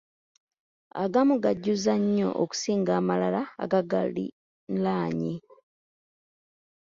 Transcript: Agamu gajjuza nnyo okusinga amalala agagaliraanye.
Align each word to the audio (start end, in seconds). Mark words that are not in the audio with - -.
Agamu 1.03 1.33
gajjuza 1.43 1.93
nnyo 2.01 2.29
okusinga 2.43 2.91
amalala 2.99 3.41
agagaliraanye. 3.63 5.33